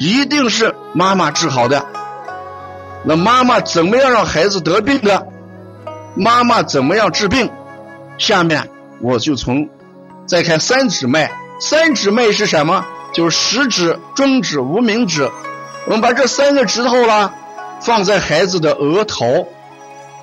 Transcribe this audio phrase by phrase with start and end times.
[0.00, 1.84] 一定是妈妈治好的。
[3.04, 5.26] 那妈妈怎么样让孩子得病的？
[6.14, 7.50] 妈妈怎么样治病？
[8.16, 8.66] 下面
[9.02, 9.68] 我就从
[10.26, 11.30] 再看三指脉。
[11.60, 12.82] 三指脉是什么？
[13.12, 15.30] 就是食指、中指、无名指。
[15.84, 17.34] 我们把这三个指头啦
[17.82, 19.48] 放在孩子的额头。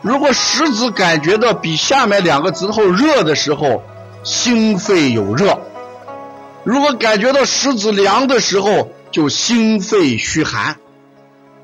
[0.01, 3.83] 如果食指感觉到比下面两个指头热的时候，
[4.23, 5.53] 心肺有热；
[6.63, 10.77] 如果感觉到食指凉的时候，就心肺虚寒。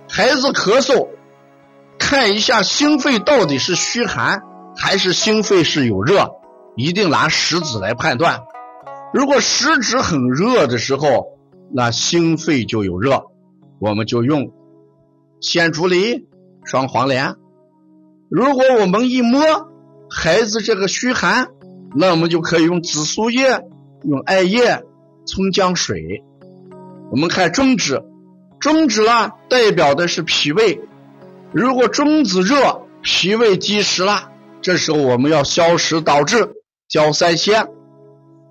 [0.09, 1.09] 孩子咳嗽，
[1.98, 4.44] 看一下心肺到底是虚寒
[4.76, 6.32] 还是心肺是有热，
[6.76, 8.42] 一定拿食指来判断。
[9.14, 11.28] 如果食指很热的时候，
[11.72, 13.26] 那心肺就有热，
[13.79, 14.52] 我们就用
[15.41, 16.28] 鲜竹梨、
[16.64, 17.35] 双黄连。
[18.29, 19.41] 如果我们一摸
[20.09, 21.47] 孩子这个虚寒，
[21.96, 23.62] 那我们就可以用紫苏叶、
[24.03, 24.84] 用艾叶、
[25.26, 26.23] 葱姜水。
[27.14, 28.02] 我们看中指，
[28.60, 30.82] 中指啊代表的是脾胃。
[31.52, 34.32] 如果中指热，脾胃积食了，
[34.64, 36.50] 这时候我们要消食导滞，
[36.90, 37.68] 焦三仙。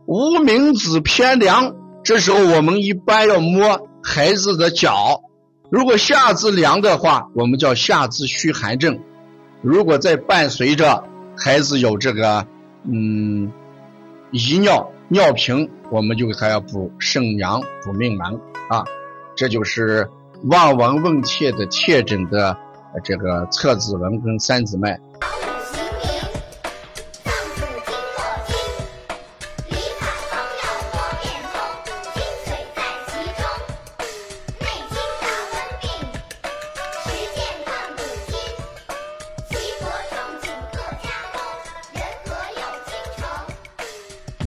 [0.06, 1.74] 无名指偏凉，
[2.04, 5.20] 这时候我们一般要摸孩子的脚。
[5.68, 9.00] 如果下肢凉的话，我们叫下肢虚寒症。
[9.60, 11.02] 如果再伴随着
[11.36, 12.46] 孩子有这个
[12.84, 13.50] 嗯
[14.30, 18.84] 遗尿尿频，我们就给他要补肾阳补命门啊，
[19.34, 20.08] 这就是
[20.44, 22.56] 望闻问切的切诊的
[23.04, 24.98] 这个侧子纹跟三指脉。